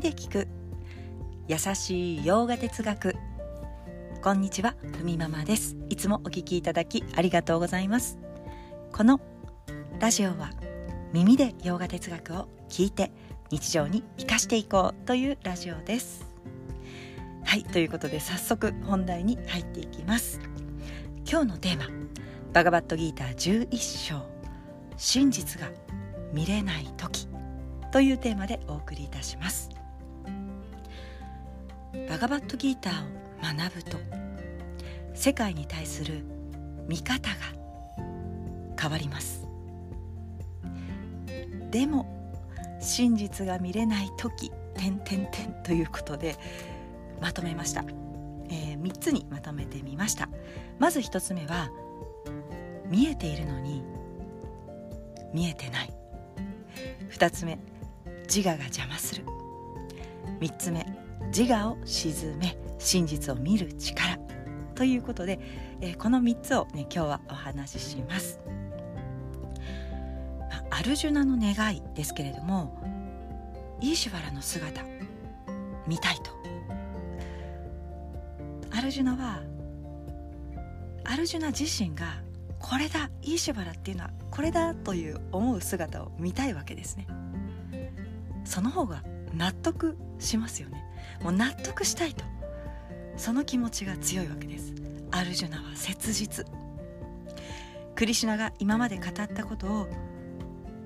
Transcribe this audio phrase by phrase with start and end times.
[0.00, 0.48] 耳で聞く。
[1.46, 3.14] 優しい洋画哲学。
[4.22, 5.76] こんにちはふみママです。
[5.90, 8.18] いつもお聞きいただきありがとうございます。
[8.92, 9.20] この
[9.98, 10.52] ラジオは
[11.12, 13.12] 耳で洋画哲学を聞いて
[13.50, 16.24] 日常に生かしていこうというラジオです。
[17.44, 20.40] はいということで早速本題に入っていきます。
[21.30, 21.84] 今日のテーマ
[22.54, 23.34] バガバットギーター
[23.68, 23.76] 11
[24.08, 24.22] 章
[24.96, 25.68] 真実が
[26.32, 27.28] 見れない時
[27.92, 29.79] というテーマでお送りいたします。
[32.08, 33.98] バガバットギーターを学ぶと
[35.14, 36.24] 世界に対する
[36.86, 37.36] 見方が
[38.80, 39.46] 変わります。
[41.70, 42.06] でも
[42.80, 46.36] 真実が見れない時点点点ということで
[47.20, 47.84] まとめました、
[48.48, 50.28] えー、3つにまとめてみました。
[50.78, 51.70] まず1つ目は
[52.88, 53.82] 見えているのに
[55.32, 55.92] 見えてない。
[57.10, 57.58] 2つ目
[58.32, 59.24] 自我が邪魔する。
[60.40, 60.86] 3つ目
[61.36, 64.18] 自我を沈め真実を見る力
[64.74, 65.38] ということで、
[65.80, 68.52] え、この3つをね今日はお話しします、ま
[70.70, 72.78] あ、アルジュナの願いですけれども
[73.80, 74.82] イーシュバラの姿
[75.86, 76.30] 見たいと。
[78.72, 79.42] アルジュナは
[81.04, 82.22] アルジュナ自身が
[82.58, 87.06] これだイーシュバラっていうのはこれだという思う姿を見たいわけですね。
[88.44, 89.02] その方が
[89.34, 90.84] 納得しますよね。
[91.22, 92.24] もう納得したいと。
[93.16, 94.74] その気持ちが強いわけです。
[95.10, 96.46] アルジュナは切実。
[97.94, 99.88] クリシュナが今まで語ったことを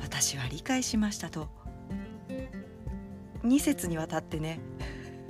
[0.00, 1.48] 私は理解しましたと
[3.44, 4.60] 2節にわたってね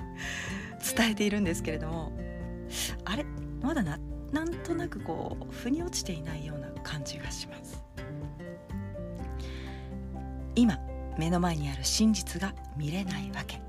[0.97, 2.13] 伝えているんですけれども
[3.05, 3.25] あれ？
[3.63, 3.99] まだな
[4.33, 7.83] なんとなくこう腑に落ちていないような感じがします。
[10.55, 10.81] 今
[11.19, 13.61] 目の前にある真実が見れないわけ。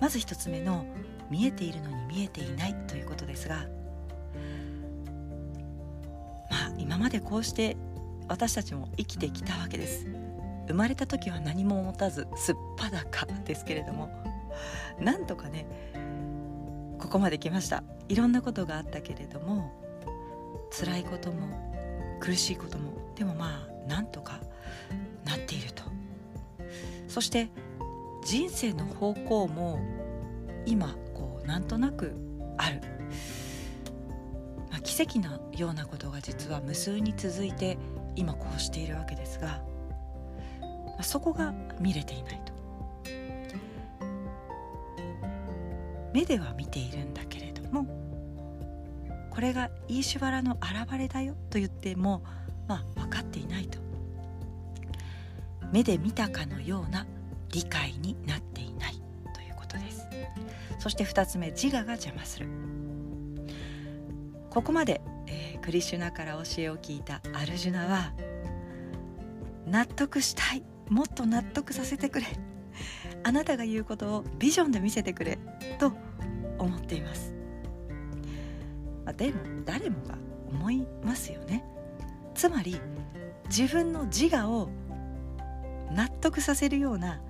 [0.00, 0.84] まず一つ目の
[1.30, 3.66] 見えているのに見えていないということですが
[6.50, 7.76] まあ今までこうして
[8.26, 10.06] 私たちも生きてきたわけです。
[10.66, 14.08] 生まれた時は何も持たずすっぱだかですけれども
[15.00, 15.66] なんとかね
[16.98, 17.82] ここまで来ました。
[18.08, 19.72] いろんなことがあったけれども
[20.70, 24.40] 辛いことも苦しいこともでもまあなんとか
[25.24, 25.82] なっていると。
[27.10, 27.50] そして
[28.24, 29.80] 人生の方向も
[30.64, 32.14] 今こうなんとなく
[32.56, 32.80] ある、
[34.70, 37.76] まあ、奇跡のようなことが実は無数に続いて
[38.14, 39.60] 今こうしているわけですが、
[40.60, 42.52] まあ、そこが見れていないと。
[46.12, 47.86] 目では見ているんだけれども
[49.30, 52.24] これがイーシュバラの現れだよと言っても
[52.68, 53.89] まあ分かっていないと。
[55.72, 57.06] 目で見たかのような
[57.50, 58.94] 理解になっていない
[59.34, 60.06] ということです。
[60.78, 62.48] そして2つ目自我が邪魔する。
[64.50, 68.12] ここまで、えー、クリシュナから教えを聞いたアルジュナは
[69.66, 70.62] 納得したい。
[70.88, 72.26] もっと納得させてくれ。
[73.22, 75.38] あなたが言うことをビジョンで見せてくれ。
[75.78, 75.92] と
[76.58, 77.32] 思っています、
[79.04, 81.64] まあ、でも誰もが思いますよね。
[82.34, 82.80] つまり
[83.48, 84.68] 自分の自我を
[85.90, 87.20] 納得させるような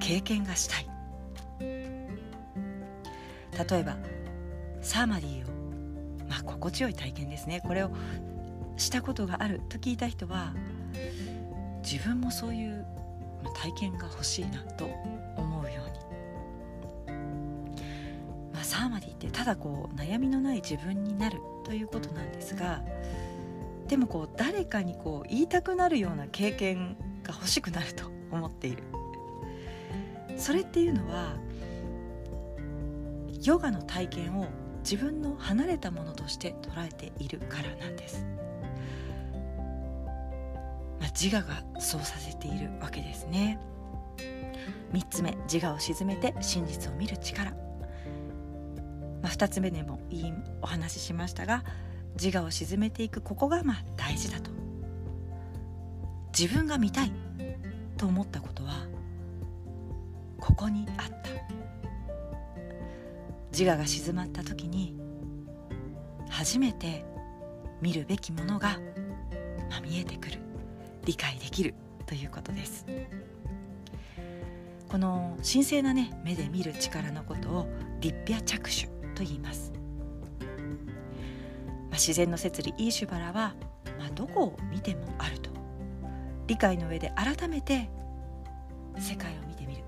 [0.00, 0.86] 経験がしたい。
[1.60, 3.96] 例えば
[4.80, 5.48] サーマディを
[6.28, 7.60] まあ心地よい体験ですね。
[7.66, 7.90] これを
[8.76, 10.54] したことがあると聞いた人は
[11.82, 12.86] 自分もそういう
[13.54, 14.86] 体験が欲しいなと
[15.36, 15.82] 思うよ
[17.06, 17.16] うに、
[18.52, 22.82] まあ、サーマディってただこう悩みのない自分になるということなんですが
[23.88, 26.96] でもこう誰かにこう言いたくなるような経験
[27.30, 28.82] が欲しくなると思っている。
[30.36, 31.36] それっていうのは
[33.42, 34.48] ヨガの体験を
[34.82, 38.24] 自分の離れたものとして捉えているからなんです、
[40.98, 43.58] まあ、自我がそうさせているわけですね。
[44.92, 47.56] 3つ目自我を鎮めて真実を見る力、ま
[49.24, 51.64] あ、2つ目でもいいお話ししましたが
[52.20, 54.59] 自我を鎮めていくここがまあ大事だと。
[56.38, 57.12] 自分が見たい
[57.96, 58.86] と思ったことは
[60.38, 61.14] ここにあった。
[63.52, 64.94] 自我が静まった時に
[66.28, 67.04] 初めて
[67.82, 68.78] 見るべきものが、
[69.68, 70.38] まあ、見えてくる。
[71.04, 71.74] 理解できる。
[72.06, 72.84] ということです。
[74.90, 77.68] この神聖なね目で見る力のことを
[78.00, 79.72] 立ッ着手と言います、
[80.42, 80.46] ま
[81.90, 83.54] あ、自然の摂理イーシュバラは、
[84.00, 85.59] まあ、どこを見てもあると。
[86.50, 87.88] 理解の上で改めて
[88.98, 89.84] 世界を見てみる。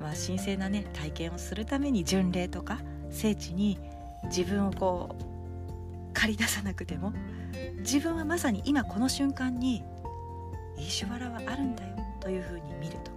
[0.00, 2.78] まあ、神聖なね体験をするために巡礼とか
[3.10, 3.80] 聖地に
[4.26, 7.12] 自分をこう借り出さなくても
[7.78, 9.82] 自分はまさに今この瞬間に
[10.78, 13.10] イーシュバラはあるんだよというふうに見ると。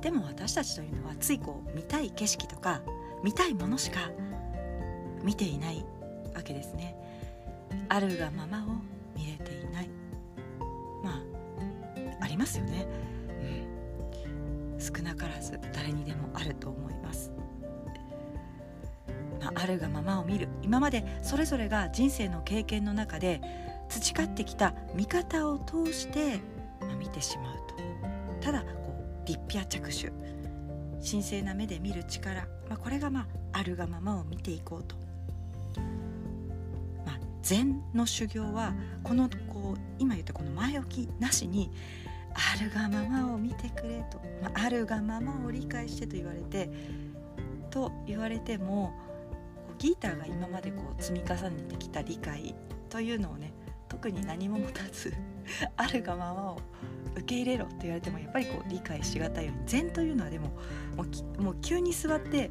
[0.00, 2.82] でも私たちというのはついこう見たい景色とか
[3.22, 4.10] 見たいものしか
[5.22, 5.84] 見ていない
[6.34, 6.96] わけですね。
[7.88, 9.88] あるがままを見れていない。
[11.02, 11.22] まあ
[12.20, 12.86] ありますよね、
[14.72, 17.32] うん、少なからず誰にでもあると思います。
[19.40, 20.48] まあ、あるがままを見る。
[20.62, 23.40] 今までそれぞれが人生の経験の中で
[23.88, 26.40] 培ってきた見方を通して、
[26.80, 27.74] まあ、見てしまうと。
[28.40, 28.66] ただこ
[29.24, 30.12] う立派着手。
[31.06, 34.96] 神聖な目で見る力、まあ、これがまああるがままを見ていこうと、
[37.44, 41.70] 禅の修行はこのこう今言ったこの前置きなしに
[42.32, 46.70] あるがままを見てくれと、まあ、あるがままを理解してと言われて
[47.70, 48.92] と言われても
[49.78, 52.54] ギーターが今までこう積み重ねてきた理解
[52.88, 53.52] というのをね
[53.88, 55.12] 特に何も持たず
[55.76, 56.60] あるがままを
[57.14, 60.48] 受け入れろって言われてもやっぱりこう理解しがたいように禅というのはでも
[60.96, 61.04] も
[61.38, 62.50] うもう急に座って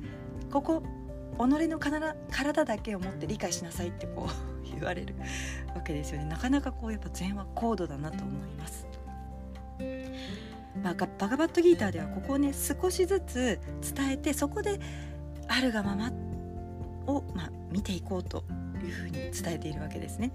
[0.52, 0.84] ここ
[1.38, 5.16] 己の体だけを持って理解しなさいってこう言われる
[5.76, 8.88] わけですよねなかなかこうやっぱ禅は高度だなと思います。
[10.82, 13.60] まあ、バガバットギーターではここをね少しずつ
[13.96, 14.80] 伝えてそこで
[15.48, 16.12] あるがまま
[17.06, 18.44] を、まあ、見ていこうと
[18.84, 20.32] いうふうに伝えているわけですね。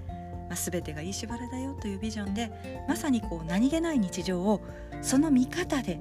[0.48, 2.50] まあ、全てがいいしばらだよというビジョンで
[2.88, 4.62] まさにこう何気ない日常を
[5.02, 6.00] その見方で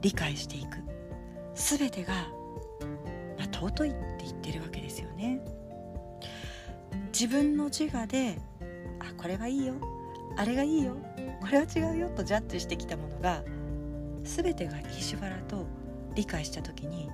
[0.00, 0.78] 理解していく
[1.54, 2.14] 全てが、
[3.68, 5.40] 尊いって言ってるわけですよね。
[7.12, 8.38] 自分の自我で
[9.00, 9.74] あこれはいいよ。
[10.36, 10.96] あれがいいよ。
[11.40, 13.42] これは違うよとジャッジしてきたものが
[14.24, 15.66] 全てがいいしばらと
[16.14, 17.10] 理解した時に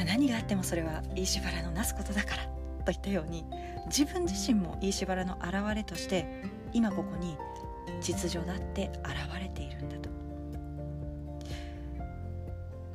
[0.00, 2.48] まあ、何があってもそれは飯原のなすことだから
[2.86, 3.44] といったように
[3.86, 6.42] 自分自身も飯原の現れとして
[6.72, 7.36] 今ここに
[8.00, 10.08] 秩序だって現れているんだと、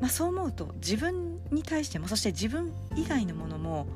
[0.02, 3.88] まあ、そう思うと自分に対してもそして自分以外のものも、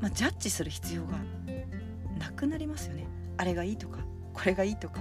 [0.00, 1.18] まあ、ジャッジする必要が
[2.18, 3.06] なくなりますよね。
[3.36, 3.98] あれがいいとか
[4.34, 5.00] これがいいとか、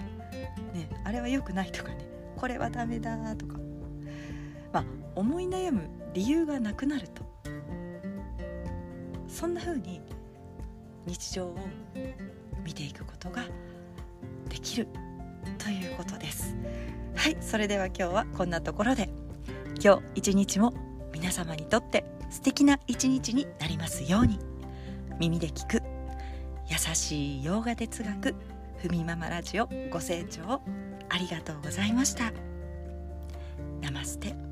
[0.73, 3.57] ね、あれは良くないとかねこれはダメだとか、
[4.73, 4.85] まあ、
[5.15, 7.29] 思い悩む理由がなくなると。
[9.27, 10.01] そんな風に
[11.05, 11.55] 日常を
[12.65, 13.43] 見ていくことが
[14.49, 14.87] できる。
[15.57, 16.55] ということです。
[17.15, 19.09] はいそれでは今日はこんなところで。
[19.83, 24.39] 今日一日も皆様にとって素敵な一日になりますように。
[25.19, 25.83] 耳で聞く
[26.67, 28.33] 優しい洋画哲学
[28.77, 30.61] ふみママラジオご清聴
[31.09, 32.31] ありがとうございました。
[33.81, 34.50] ナマステ。